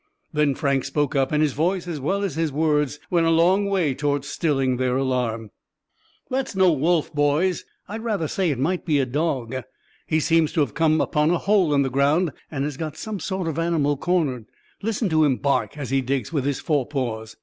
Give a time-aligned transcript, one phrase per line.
[0.33, 3.67] Then Frank spoke up, and his voice, as well as his words, went a long
[3.67, 5.51] way toward stilling their alarm.
[6.27, 9.57] "That's no wolf, boys; I'd rather say it might be a dog.
[10.07, 13.19] He seems to have come upon a hole in the ground, and has got some
[13.19, 14.45] sort of animal cornered.
[14.81, 17.37] Listen to him bark as he digs with his forepaws!"